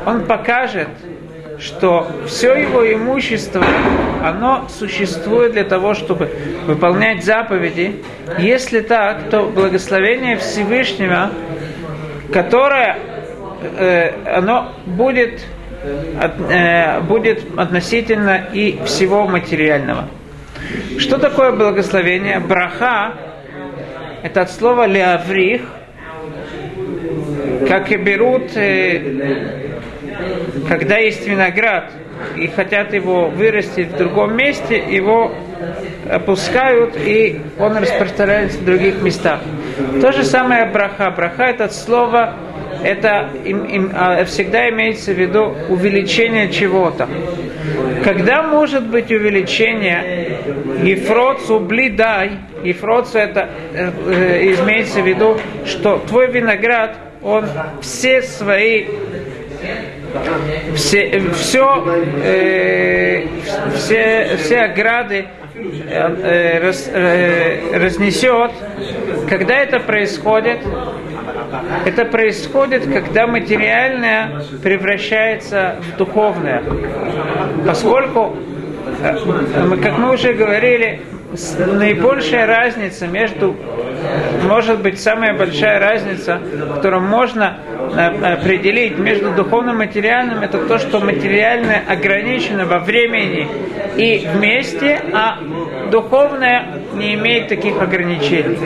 он 0.05 0.25
покажет, 0.25 0.89
что 1.63 2.11
все 2.27 2.55
его 2.55 2.93
имущество, 2.93 3.65
оно 4.23 4.67
существует 4.69 5.53
для 5.53 5.65
того, 5.65 5.95
чтобы 5.95 6.29
выполнять 6.67 7.25
заповеди. 7.25 8.03
Если 8.39 8.81
так, 8.81 9.31
то 9.31 9.45
благословение 9.45 10.37
Всевышнего, 10.37 11.31
которое 12.33 12.99
э, 13.79 14.11
оно 14.37 14.73
будет, 14.87 15.47
от, 16.21 16.33
э, 16.51 17.01
будет 17.03 17.45
относительно 17.57 18.49
и 18.53 18.81
всего 18.85 19.27
материального. 19.29 20.09
Что 20.99 21.19
такое 21.19 21.53
благословение? 21.53 22.41
Браха– 22.41 23.15
это 24.23 24.43
от 24.43 24.51
слова 24.51 24.87
леаврих, 24.87 25.63
как 27.69 27.93
и 27.93 27.97
берут 27.97 28.57
э, 28.57 29.72
когда 30.69 30.99
есть 30.99 31.27
виноград 31.27 31.91
и 32.37 32.47
хотят 32.49 32.93
его 32.93 33.29
вырастить 33.29 33.89
в 33.89 33.97
другом 33.97 34.37
месте, 34.37 34.77
его 34.77 35.33
опускают, 36.11 36.97
и 36.97 37.41
он 37.59 37.77
распространяется 37.77 38.59
в 38.59 38.65
других 38.65 39.03
местах. 39.03 39.41
То 40.01 40.13
же 40.13 40.25
самое 40.25 40.67
браха. 40.67 41.11
Браха 41.11 41.45
это 41.45 41.69
слово, 41.69 42.35
это 42.83 43.31
им, 43.45 43.65
им, 43.65 43.93
а, 43.95 44.25
всегда 44.25 44.69
имеется 44.71 45.13
в 45.13 45.19
виду 45.19 45.55
увеличение 45.69 46.51
чего-то. 46.51 47.09
Когда 48.05 48.43
может 48.43 48.89
быть 48.89 49.11
увеличение 49.11 50.39
Ефроцу 50.83 51.61
блидай, 51.61 52.33
Ефроцу 52.65 53.19
это 53.19 53.51
э, 53.73 53.91
э, 54.07 54.55
имеется 54.61 55.01
в 55.01 55.07
виду, 55.07 55.39
что 55.65 55.99
твой 56.09 56.31
виноград, 56.31 56.97
он 57.23 57.47
все 57.81 58.23
свои 58.23 58.87
все, 60.75 61.23
все, 61.35 61.85
э, 62.23 63.27
все, 63.75 64.37
все 64.37 64.61
ограды 64.61 65.27
э, 65.55 65.69
э, 65.91 66.59
раз, 66.61 66.91
э, 66.93 67.79
разнесет. 67.79 68.53
Когда 69.29 69.59
это 69.59 69.81
происходит? 69.81 70.59
Это 71.85 72.05
происходит, 72.05 72.87
когда 72.91 73.27
материальное 73.27 74.43
превращается 74.63 75.77
в 75.81 75.97
духовное. 75.97 76.63
Поскольку, 77.67 78.37
э, 79.03 79.17
как 79.83 79.99
мы 79.99 80.13
уже 80.13 80.33
говорили, 80.35 81.03
наибольшая 81.59 82.47
разница 82.47 83.07
между, 83.07 83.57
может 84.47 84.83
быть, 84.83 85.01
самая 85.01 85.37
большая 85.37 85.79
разница, 85.81 86.41
которую 86.75 87.03
можно 87.03 87.57
э, 87.57 87.72
определить 87.95 88.99
между 88.99 89.33
духовным 89.33 89.77
и 89.77 89.87
материальным, 89.87 90.43
это 90.43 90.59
то, 90.67 90.79
что 90.79 91.01
материальное 91.01 91.83
ограничено 91.87 92.65
во 92.65 92.79
времени 92.79 93.49
и 93.97 94.27
вместе, 94.33 95.01
а 95.13 95.39
духовное 95.91 96.81
не 96.95 97.15
имеет 97.15 97.49
таких 97.49 97.81
ограничений. 97.81 98.59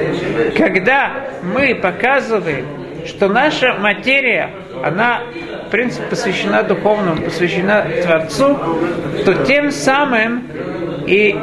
Когда 0.56 1.10
мы 1.42 1.74
показываем, 1.74 2.66
что 3.06 3.28
наша 3.28 3.74
материя, 3.74 4.50
она, 4.82 5.22
в 5.66 5.70
принципе, 5.70 6.06
посвящена 6.08 6.62
духовному, 6.62 7.22
посвящена 7.22 7.86
Творцу, 8.02 8.58
то 9.24 9.34
тем 9.44 9.70
самым 9.70 10.44
и 11.06 11.36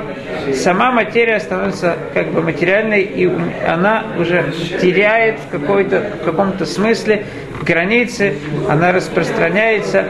сама 0.54 0.92
материя 0.92 1.40
становится 1.40 1.98
как 2.14 2.32
бы 2.32 2.42
материальной, 2.42 3.02
и 3.02 3.32
она 3.68 4.04
уже 4.20 4.54
теряет 4.82 5.40
в, 5.40 5.50
какой-то, 5.50 6.12
в 6.22 6.26
каком-то 6.26 6.66
смысле 6.66 7.26
границы, 7.62 8.36
она 8.70 8.92
распространяется, 8.92 10.06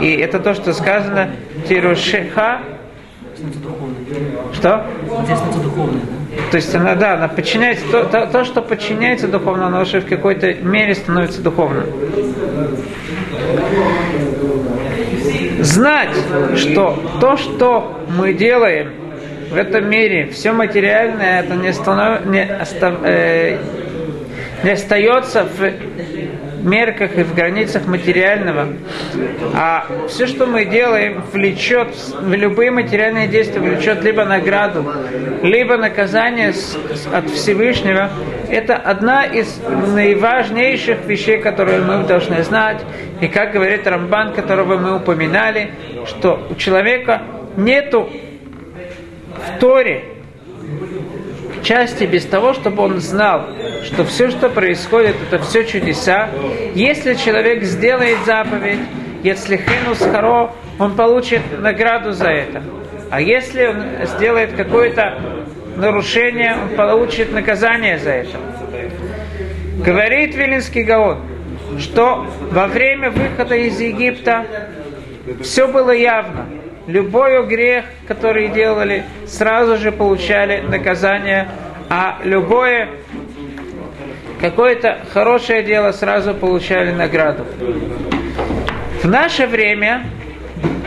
и 0.00 0.12
это 0.16 0.38
то, 0.38 0.54
что 0.54 0.72
сказано 0.72 1.30
Тирушеха. 1.68 2.60
Что? 4.52 4.86
То 6.50 6.56
есть 6.56 6.74
она, 6.74 6.94
да, 6.94 7.14
она 7.14 7.28
подчиняется, 7.28 7.84
то, 7.90 8.04
то, 8.04 8.26
то 8.26 8.44
что 8.44 8.62
подчиняется 8.62 9.28
духовно, 9.28 9.66
оно 9.66 9.82
уже 9.82 10.00
в 10.00 10.06
какой-то 10.06 10.54
мере 10.54 10.94
становится 10.94 11.42
духовным. 11.42 11.84
Знать, 15.60 16.10
что 16.56 16.98
то, 17.20 17.36
что 17.36 18.00
мы 18.08 18.32
делаем, 18.32 18.92
в 19.52 19.56
этом 19.56 19.88
мире 19.88 20.28
все 20.28 20.52
материальное 20.52 21.40
это 21.40 21.54
не, 21.54 21.72
станов... 21.72 22.24
не, 22.26 22.42
остав... 22.42 22.94
э... 23.04 23.58
не 24.64 24.70
остается 24.70 25.44
в 25.44 25.70
мерках 26.62 27.18
и 27.18 27.22
в 27.22 27.34
границах 27.34 27.86
материального. 27.86 28.68
А 29.54 29.86
все, 30.08 30.26
что 30.26 30.46
мы 30.46 30.64
делаем, 30.64 31.22
влечет, 31.32 31.88
в 32.20 32.32
любые 32.32 32.70
материальные 32.70 33.28
действия 33.28 33.60
влечет 33.60 34.02
либо 34.04 34.24
награду, 34.24 34.90
либо 35.42 35.76
наказание 35.76 36.52
с, 36.52 36.76
от 37.12 37.28
Всевышнего. 37.30 38.10
Это 38.48 38.76
одна 38.76 39.24
из 39.24 39.60
наиважнейших 39.94 41.04
вещей, 41.06 41.38
которые 41.38 41.80
мы 41.80 42.04
должны 42.04 42.42
знать. 42.42 42.80
И 43.20 43.28
как 43.28 43.52
говорит 43.52 43.86
Рамбан, 43.86 44.32
которого 44.32 44.78
мы 44.78 44.96
упоминали, 44.96 45.72
что 46.06 46.46
у 46.50 46.54
человека 46.54 47.22
нету 47.56 48.08
в 49.46 49.58
Торе 49.58 50.04
части 51.62 52.04
без 52.04 52.24
того, 52.24 52.54
чтобы 52.54 52.82
он 52.82 53.00
знал, 53.00 53.46
что 53.84 54.04
все, 54.04 54.30
что 54.30 54.48
происходит, 54.48 55.16
это 55.28 55.42
все 55.42 55.64
чудеса. 55.64 56.28
Если 56.74 57.14
человек 57.14 57.62
сделает 57.62 58.18
заповедь, 58.26 58.80
если 59.22 59.56
хенус 59.56 59.98
харо, 59.98 60.52
он 60.78 60.94
получит 60.96 61.42
награду 61.58 62.12
за 62.12 62.28
это. 62.28 62.62
А 63.10 63.20
если 63.20 63.66
он 63.66 64.06
сделает 64.06 64.54
какое-то 64.54 65.18
нарушение, 65.76 66.56
он 66.60 66.76
получит 66.76 67.32
наказание 67.32 67.98
за 67.98 68.10
это. 68.10 68.38
Говорит 69.84 70.34
Вилинский 70.34 70.82
Гаон, 70.82 71.18
что 71.78 72.26
во 72.50 72.66
время 72.66 73.10
выхода 73.10 73.54
из 73.54 73.80
Египта 73.80 74.44
все 75.42 75.68
было 75.68 75.90
явно 75.90 76.46
любой 76.86 77.46
грех, 77.46 77.84
который 78.06 78.48
делали, 78.48 79.04
сразу 79.26 79.76
же 79.76 79.92
получали 79.92 80.60
наказание, 80.60 81.48
а 81.88 82.18
любое 82.24 82.88
какое-то 84.40 84.98
хорошее 85.12 85.62
дело 85.62 85.92
сразу 85.92 86.34
получали 86.34 86.90
награду. 86.90 87.46
В 89.02 89.08
наше 89.08 89.46
время 89.46 90.04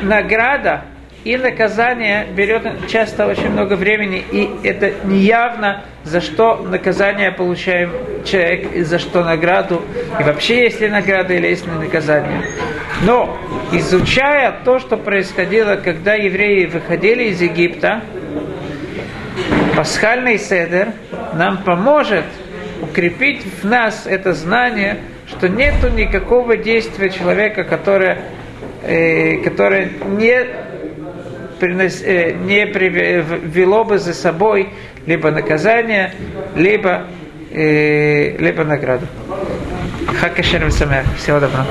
награда 0.01 0.85
и 1.25 1.37
наказание 1.37 2.27
берет 2.35 2.87
часто 2.87 3.25
очень 3.25 3.49
много 3.49 3.73
времени, 3.73 4.23
и 4.31 4.47
это 4.63 4.93
неявно, 5.03 5.83
за 6.03 6.21
что 6.21 6.57
наказание 6.57 7.31
получаем 7.31 7.91
человек, 8.23 8.71
и 8.73 8.83
за 8.83 8.99
что 8.99 9.23
награду, 9.23 9.81
и 10.19 10.23
вообще 10.23 10.65
есть 10.65 10.79
ли 10.81 10.87
награда 10.87 11.33
или 11.33 11.47
есть 11.47 11.65
ли 11.65 11.71
наказание. 11.73 12.43
Но 13.01 13.35
изучая 13.71 14.53
то, 14.63 14.77
что 14.77 14.97
происходило, 14.97 15.77
когда 15.77 16.13
евреи 16.13 16.67
выходили 16.67 17.23
из 17.23 17.41
Египта, 17.41 18.01
пасхальный 19.75 20.37
седер 20.37 20.89
нам 21.33 21.63
поможет 21.63 22.25
укрепить 22.83 23.43
в 23.63 23.65
нас 23.65 24.05
это 24.05 24.33
знание, 24.33 24.99
что 25.27 25.49
нету 25.49 25.89
никакого 25.89 26.55
действия 26.55 27.09
человека, 27.09 27.63
которое, 27.63 28.19
э, 28.83 29.37
которое 29.37 29.89
не 30.05 30.64
принос, 31.59 32.01
э, 32.01 32.31
не 32.33 32.65
привело 32.67 33.83
бы 33.83 33.97
за 33.97 34.13
собой 34.13 34.69
либо 35.05 35.31
наказание, 35.31 36.13
либо, 36.55 37.07
э, 37.51 38.37
либо 38.37 38.63
награду. 38.63 39.07
Хакашер 40.19 40.69
Всего 41.17 41.39
доброго. 41.39 41.65